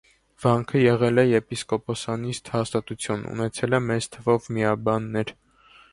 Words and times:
Վանքը 0.43 0.79
եղել 0.83 1.23
է 1.23 1.25
եպիսկոպոսանիստ 1.31 2.51
հաստատություն, 2.55 3.23
ունեցել 3.35 3.79
է 3.79 3.81
մեծ 3.93 4.09
թվով 4.17 4.49
միաբաններ։ 4.59 5.35